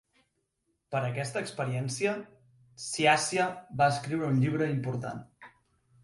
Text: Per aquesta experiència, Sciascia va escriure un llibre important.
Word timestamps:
Per 0.93 0.99
aquesta 1.07 1.41
experiència, 1.45 2.13
Sciascia 2.85 3.45
va 3.83 3.89
escriure 3.97 4.31
un 4.31 4.41
llibre 4.45 4.71
important. 4.77 5.21